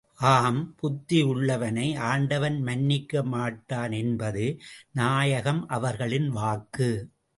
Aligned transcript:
அப் 0.19 0.77
புத்தி 0.77 1.23
உள்ளவனை 1.23 1.95
ஆண்டவன் 1.95 2.61
மன்னிக்க 2.61 3.23
மாட்டான் 3.23 3.91
என்பது 3.91 4.45
நாயகம் 4.91 5.67
அவர்களின் 5.67 6.29
வாக்கு. 6.29 6.89